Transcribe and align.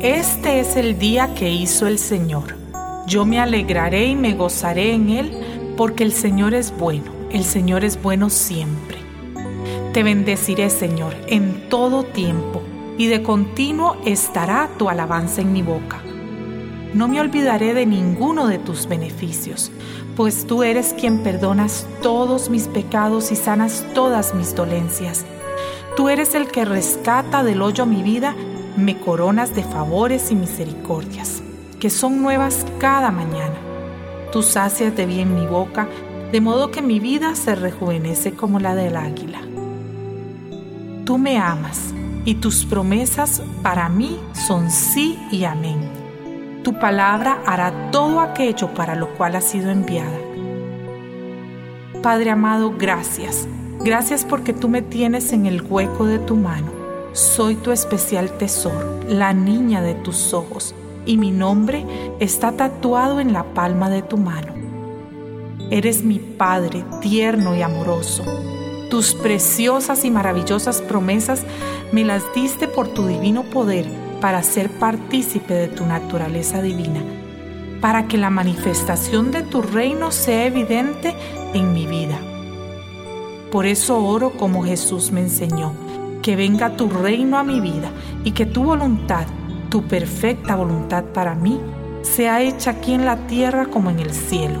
Este 0.00 0.60
es 0.60 0.76
el 0.76 0.96
día 0.96 1.34
que 1.34 1.50
hizo 1.50 1.88
el 1.88 1.98
Señor. 1.98 2.56
Yo 3.08 3.26
me 3.26 3.40
alegraré 3.40 4.06
y 4.06 4.14
me 4.14 4.34
gozaré 4.34 4.92
en 4.92 5.08
él, 5.08 5.32
porque 5.76 6.04
el 6.04 6.12
Señor 6.12 6.54
es 6.54 6.72
bueno, 6.78 7.10
el 7.32 7.42
Señor 7.42 7.84
es 7.84 8.00
bueno 8.00 8.30
siempre. 8.30 8.98
Te 9.92 10.04
bendeciré, 10.04 10.70
Señor, 10.70 11.16
en 11.26 11.68
todo 11.68 12.04
tiempo, 12.04 12.62
y 12.96 13.08
de 13.08 13.24
continuo 13.24 13.96
estará 14.04 14.70
tu 14.78 14.88
alabanza 14.88 15.40
en 15.40 15.52
mi 15.52 15.62
boca. 15.62 16.00
No 16.94 17.08
me 17.08 17.20
olvidaré 17.20 17.74
de 17.74 17.84
ninguno 17.84 18.46
de 18.46 18.58
tus 18.58 18.86
beneficios, 18.86 19.72
pues 20.14 20.46
tú 20.46 20.62
eres 20.62 20.94
quien 20.94 21.24
perdonas 21.24 21.88
todos 22.02 22.50
mis 22.50 22.68
pecados 22.68 23.32
y 23.32 23.36
sanas 23.36 23.84
todas 23.94 24.32
mis 24.32 24.54
dolencias. 24.54 25.26
Tú 25.96 26.08
eres 26.08 26.36
el 26.36 26.46
que 26.46 26.64
rescata 26.64 27.42
del 27.42 27.62
hoyo 27.62 27.84
mi 27.84 28.04
vida, 28.04 28.36
me 28.78 28.98
coronas 28.98 29.54
de 29.54 29.62
favores 29.62 30.30
y 30.30 30.34
misericordias, 30.34 31.42
que 31.80 31.90
son 31.90 32.22
nuevas 32.22 32.64
cada 32.78 33.10
mañana. 33.10 33.56
Tú 34.32 34.42
sacias 34.42 34.96
de 34.96 35.06
bien 35.06 35.34
mi 35.34 35.46
boca, 35.46 35.88
de 36.32 36.40
modo 36.40 36.70
que 36.70 36.82
mi 36.82 37.00
vida 37.00 37.34
se 37.34 37.54
rejuvenece 37.54 38.32
como 38.32 38.60
la 38.60 38.74
del 38.74 38.96
águila. 38.96 39.40
Tú 41.04 41.18
me 41.18 41.38
amas 41.38 41.92
y 42.24 42.36
tus 42.36 42.64
promesas 42.64 43.42
para 43.62 43.88
mí 43.88 44.18
son 44.32 44.70
sí 44.70 45.18
y 45.30 45.44
amén 45.44 45.98
tu 46.68 46.78
palabra 46.78 47.38
hará 47.46 47.90
todo 47.90 48.20
aquello 48.20 48.74
para 48.74 48.94
lo 48.94 49.14
cual 49.14 49.36
ha 49.36 49.40
sido 49.40 49.70
enviada. 49.70 50.18
Padre 52.02 52.28
amado, 52.28 52.74
gracias. 52.76 53.48
Gracias 53.80 54.26
porque 54.26 54.52
tú 54.52 54.68
me 54.68 54.82
tienes 54.82 55.32
en 55.32 55.46
el 55.46 55.62
hueco 55.62 56.04
de 56.04 56.18
tu 56.18 56.36
mano. 56.36 56.77
Soy 57.12 57.56
tu 57.56 57.72
especial 57.72 58.30
tesoro, 58.38 59.00
la 59.08 59.32
niña 59.32 59.82
de 59.82 59.94
tus 59.94 60.34
ojos, 60.34 60.74
y 61.06 61.16
mi 61.16 61.30
nombre 61.30 61.84
está 62.20 62.52
tatuado 62.52 63.18
en 63.18 63.32
la 63.32 63.44
palma 63.54 63.88
de 63.88 64.02
tu 64.02 64.18
mano. 64.18 64.54
Eres 65.70 66.02
mi 66.04 66.18
Padre 66.18 66.84
tierno 67.00 67.56
y 67.56 67.62
amoroso. 67.62 68.24
Tus 68.90 69.14
preciosas 69.14 70.04
y 70.04 70.10
maravillosas 70.10 70.80
promesas 70.80 71.44
me 71.92 72.04
las 72.04 72.22
diste 72.34 72.68
por 72.68 72.88
tu 72.88 73.06
divino 73.06 73.42
poder 73.44 73.86
para 74.20 74.42
ser 74.42 74.70
partícipe 74.70 75.54
de 75.54 75.68
tu 75.68 75.86
naturaleza 75.86 76.62
divina, 76.62 77.00
para 77.80 78.06
que 78.06 78.18
la 78.18 78.30
manifestación 78.30 79.30
de 79.30 79.42
tu 79.42 79.62
reino 79.62 80.10
sea 80.10 80.46
evidente 80.46 81.14
en 81.54 81.72
mi 81.72 81.86
vida. 81.86 82.18
Por 83.50 83.66
eso 83.66 84.04
oro 84.04 84.32
como 84.32 84.62
Jesús 84.62 85.10
me 85.10 85.20
enseñó, 85.20 85.72
que 86.28 86.36
venga 86.36 86.76
tu 86.76 86.90
reino 86.90 87.38
a 87.38 87.42
mi 87.42 87.58
vida 87.58 87.90
y 88.22 88.32
que 88.32 88.44
tu 88.44 88.62
voluntad, 88.62 89.26
tu 89.70 89.88
perfecta 89.88 90.56
voluntad 90.56 91.04
para 91.04 91.34
mí, 91.34 91.58
sea 92.02 92.42
hecha 92.42 92.72
aquí 92.72 92.92
en 92.92 93.06
la 93.06 93.16
tierra 93.28 93.64
como 93.64 93.88
en 93.88 93.98
el 93.98 94.12
cielo, 94.12 94.60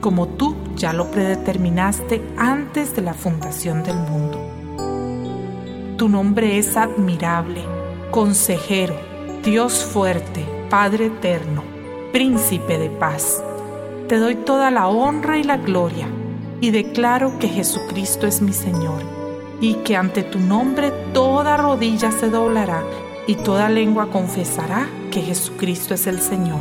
como 0.00 0.28
tú 0.28 0.54
ya 0.76 0.92
lo 0.92 1.10
predeterminaste 1.10 2.22
antes 2.36 2.94
de 2.94 3.02
la 3.02 3.12
fundación 3.12 3.82
del 3.82 3.96
mundo. 3.96 4.38
Tu 5.96 6.08
nombre 6.08 6.58
es 6.58 6.76
admirable 6.76 7.64
consejero, 8.12 8.94
Dios 9.42 9.84
fuerte, 9.84 10.46
Padre 10.70 11.06
eterno, 11.06 11.64
príncipe 12.12 12.78
de 12.78 12.88
paz. 12.88 13.42
Te 14.06 14.18
doy 14.18 14.36
toda 14.36 14.70
la 14.70 14.86
honra 14.86 15.38
y 15.38 15.42
la 15.42 15.56
gloria 15.56 16.06
y 16.60 16.70
declaro 16.70 17.36
que 17.40 17.48
Jesucristo 17.48 18.28
es 18.28 18.40
mi 18.40 18.52
Señor 18.52 19.19
y 19.60 19.74
que 19.74 19.96
ante 19.96 20.22
tu 20.22 20.38
nombre 20.38 20.90
toda 21.12 21.56
rodilla 21.56 22.10
se 22.10 22.30
doblará 22.30 22.82
y 23.26 23.34
toda 23.34 23.68
lengua 23.68 24.10
confesará 24.10 24.88
que 25.10 25.22
Jesucristo 25.22 25.94
es 25.94 26.06
el 26.06 26.20
Señor. 26.20 26.60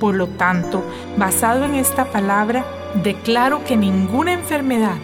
Por 0.00 0.14
lo 0.14 0.26
tanto, 0.28 0.82
basado 1.16 1.64
en 1.64 1.74
esta 1.74 2.06
palabra, 2.06 2.64
declaro 3.02 3.64
que 3.64 3.76
ninguna 3.76 4.32
enfermedad, 4.32 4.96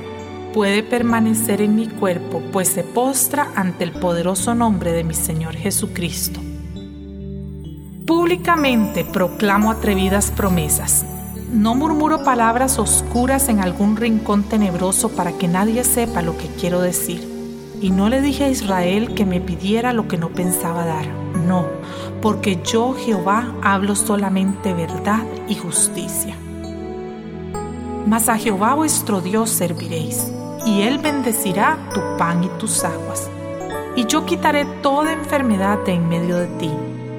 puede 0.53 0.83
permanecer 0.83 1.62
en 1.62 1.77
mi 1.77 1.87
cuerpo, 1.87 2.43
pues 2.53 2.69
se 2.69 2.83
postra 2.83 3.53
ante 3.55 3.84
el 3.84 3.93
poderoso 3.93 4.55
nombre 4.55 4.93
de 4.93 5.05
mi 5.05 5.15
Señor 5.15 5.55
Jesucristo. 5.55 6.41
Públicamente 8.07 9.05
proclamo 9.05 9.71
atrevidas 9.71 10.33
promesas. 10.33 11.07
No 11.53 11.75
murmuro 11.75 12.22
palabras 12.22 12.78
oscuras 12.78 13.49
en 13.49 13.59
algún 13.59 13.97
rincón 13.97 14.44
tenebroso 14.44 15.09
para 15.09 15.33
que 15.33 15.49
nadie 15.49 15.83
sepa 15.83 16.22
lo 16.22 16.38
que 16.38 16.47
quiero 16.47 16.81
decir. 16.81 17.28
Y 17.81 17.91
no 17.91 18.09
le 18.09 18.21
dije 18.21 18.44
a 18.44 18.50
Israel 18.50 19.15
que 19.15 19.27
me 19.27 19.41
pidiera 19.41 19.93
lo 19.93 20.06
que 20.06 20.16
no 20.16 20.28
pensaba 20.28 20.84
dar. 20.84 21.09
No, 21.49 21.66
porque 22.22 22.60
yo 22.62 22.94
Jehová 22.94 23.53
hablo 23.62 23.97
solamente 23.97 24.75
verdad 24.75 25.25
y 25.49 25.56
justicia. 25.56 26.37
Mas 28.06 28.28
a 28.28 28.39
Jehová 28.39 28.75
vuestro 28.75 29.21
Dios 29.21 29.50
serviréis 29.50 30.25
y 30.65 30.83
Él 30.83 30.99
bendecirá 30.99 31.78
tu 31.93 32.00
pan 32.16 32.44
y 32.44 32.49
tus 32.60 32.84
aguas. 32.84 33.28
Y 33.97 34.06
yo 34.06 34.25
quitaré 34.25 34.66
toda 34.83 35.12
enfermedad 35.12 35.81
de 35.84 35.94
en 35.94 36.09
medio 36.09 36.37
de 36.37 36.47
ti. 36.47 36.71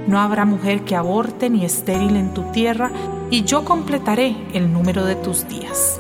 No 0.08 0.22
habrá 0.22 0.46
mujer 0.46 0.86
que 0.86 0.96
aborte 0.96 1.50
ni 1.50 1.66
estéril 1.66 2.16
en 2.16 2.34
tu 2.34 2.44
tierra, 2.52 2.91
y 3.31 3.44
yo 3.44 3.66
completaré 3.66 4.36
el 4.53 4.72
número 4.72 5.06
de 5.06 5.16
tus 5.16 5.47
días. 5.47 6.00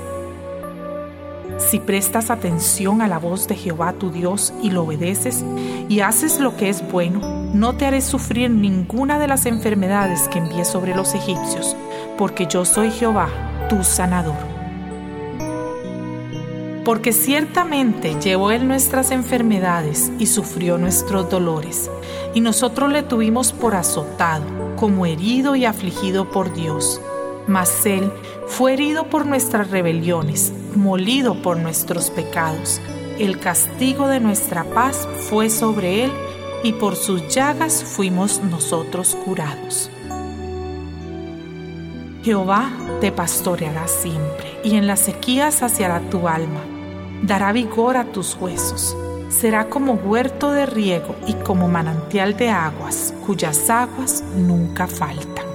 Si 1.57 1.79
prestas 1.79 2.29
atención 2.29 3.01
a 3.01 3.07
la 3.07 3.17
voz 3.17 3.47
de 3.47 3.55
Jehová 3.55 3.93
tu 3.93 4.11
Dios 4.11 4.53
y 4.61 4.69
lo 4.69 4.83
obedeces 4.83 5.43
y 5.87 6.01
haces 6.01 6.39
lo 6.39 6.57
que 6.57 6.69
es 6.69 6.83
bueno, 6.91 7.21
no 7.53 7.75
te 7.77 7.85
haré 7.85 8.01
sufrir 8.01 8.51
ninguna 8.51 9.17
de 9.17 9.27
las 9.27 9.45
enfermedades 9.45 10.27
que 10.27 10.39
envié 10.39 10.65
sobre 10.65 10.93
los 10.93 11.15
egipcios, 11.15 11.75
porque 12.17 12.45
yo 12.47 12.65
soy 12.65 12.91
Jehová, 12.91 13.29
tu 13.69 13.83
sanador 13.83 14.51
porque 16.83 17.13
ciertamente 17.13 18.19
llevó 18.19 18.51
él 18.51 18.67
nuestras 18.67 19.11
enfermedades 19.11 20.11
y 20.19 20.27
sufrió 20.27 20.77
nuestros 20.77 21.29
dolores, 21.29 21.91
y 22.33 22.41
nosotros 22.41 22.91
le 22.91 23.03
tuvimos 23.03 23.53
por 23.53 23.75
azotado, 23.75 24.43
como 24.75 25.05
herido 25.05 25.55
y 25.55 25.65
afligido 25.65 26.31
por 26.31 26.53
Dios. 26.53 26.99
Mas 27.47 27.85
él 27.85 28.11
fue 28.47 28.73
herido 28.73 29.09
por 29.09 29.25
nuestras 29.25 29.71
rebeliones, 29.71 30.53
molido 30.75 31.41
por 31.41 31.57
nuestros 31.57 32.09
pecados. 32.09 32.81
El 33.19 33.39
castigo 33.39 34.07
de 34.07 34.19
nuestra 34.19 34.63
paz 34.63 35.07
fue 35.29 35.49
sobre 35.49 36.05
él, 36.05 36.11
y 36.63 36.73
por 36.73 36.95
sus 36.95 37.27
llagas 37.27 37.83
fuimos 37.83 38.41
nosotros 38.43 39.17
curados. 39.25 39.89
Jehová 42.23 42.71
te 42.99 43.11
pastoreará 43.11 43.87
siempre, 43.87 44.59
y 44.63 44.75
en 44.75 44.85
la 44.85 44.95
sequía 44.95 45.51
saciará 45.51 46.01
tu 46.11 46.27
alma 46.27 46.61
dará 47.21 47.51
vigor 47.51 47.97
a 47.97 48.05
tus 48.05 48.35
huesos. 48.35 48.95
Será 49.29 49.69
como 49.69 49.93
huerto 49.93 50.51
de 50.51 50.65
riego 50.65 51.15
y 51.25 51.33
como 51.35 51.67
manantial 51.67 52.35
de 52.35 52.49
aguas, 52.49 53.13
cuyas 53.25 53.69
aguas 53.69 54.23
nunca 54.35 54.87
faltan. 54.87 55.50